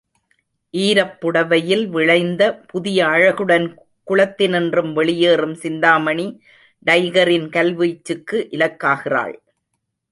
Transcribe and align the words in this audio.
ஈரப் 0.73 1.17
புடவையில் 1.19 1.83
விளைந்த 1.87 2.41
புதிய 2.67 3.05
அழகுடன் 3.05 3.67
குளத்தினின்றும் 4.07 4.91
வெளியேறும் 4.93 5.53
சிந்தாமணி 5.53 6.27
டைகரின் 6.85 7.47
கல்வீச்சுக்கு 7.49 8.39
இலக்காகிறாள். 8.51 9.35